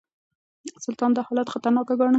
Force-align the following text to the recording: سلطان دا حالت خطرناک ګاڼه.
سلطان 0.85 1.11
دا 1.13 1.21
حالت 1.27 1.47
خطرناک 1.53 1.85
ګاڼه. 1.99 2.09